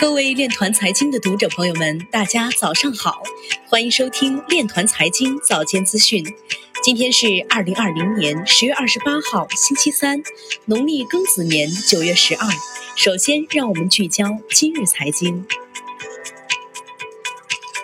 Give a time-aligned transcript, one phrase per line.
[0.00, 3.22] 各位链团财经的读者朋友们，大家早上好，
[3.66, 6.24] 欢迎收听链团财经早间资讯。
[6.82, 10.22] 今天是二零二零年十月二十八号，星期三，
[10.64, 12.48] 农历庚子年九月十二。
[12.96, 15.46] 首先，让我们聚焦今日财经。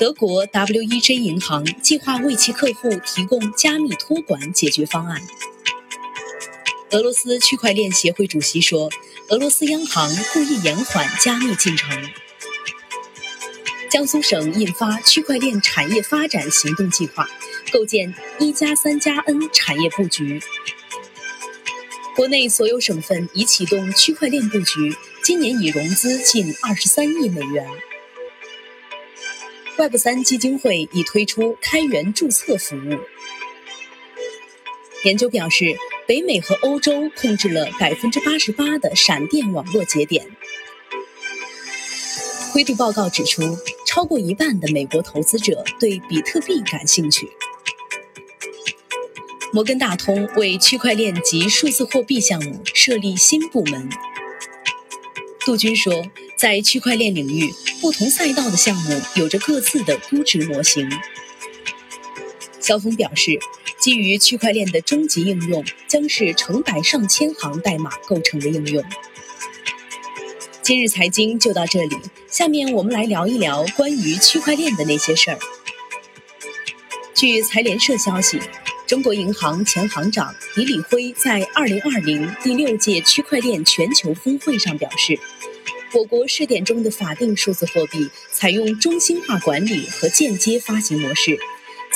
[0.00, 5.20] 德国 W E J 银行计划为其客户提供加密托管解决方案。
[6.92, 8.88] 俄罗斯区块链协会主席说，
[9.28, 11.90] 俄罗斯央行故意延缓加密进程。
[13.90, 17.28] 江苏省印发区块链产业发展行动计划，
[17.72, 20.40] 构建“一加三加 N” 产业布局。
[22.14, 24.94] 国内所有省份已启动区块链布局，
[25.24, 27.66] 今年已融资近二十三亿美元。
[29.76, 33.00] Web 三基金会已推出开源注册服务。
[35.04, 40.26] 研究表示，北美和欧洲控制了百分之八十八的闪电网络节点。
[42.52, 47.28] 灰度报告指出，超过一半的美国投资者对比特币感兴趣。
[49.52, 53.88] 摩根大通为区块链及数字货币项目设立新部门。
[55.40, 56.06] 杜军说，
[56.38, 57.52] 在区块链领域。
[57.78, 60.90] 不同赛道的项目有着各自的估值模型。
[62.58, 63.38] 肖峰表示，
[63.78, 68.84] 基于区块链的终极应用将是成百上千行代码构成的应用。
[70.62, 71.96] 今日财经就到这里，
[72.28, 75.38] 下面我们来聊一聊关于区块链的那些事儿。
[77.14, 78.40] 据财联社消息，
[78.86, 85.18] 中国银行前行长李李辉在2020第六届区块链全球峰会上表示。
[85.92, 91.38] 我国试点中的法定数字货币采用中心化管理和间接发行模式，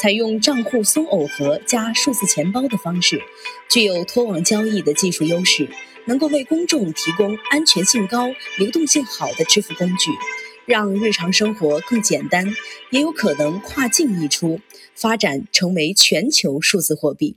[0.00, 3.20] 采用账户松耦合加数字钱包的方式，
[3.68, 5.68] 具有脱网交易的技术优势，
[6.06, 10.10] 能够为公众提供安全性高、流动性好的支付工具，
[10.64, 12.50] 让日常生活更简单，
[12.88, 14.60] 也有可能跨境溢出，
[14.94, 17.36] 发展成为全球数字货币。